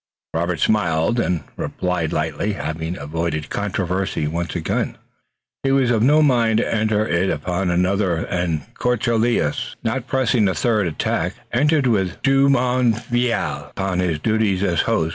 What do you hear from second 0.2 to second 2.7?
Robert smiled and replied lightly.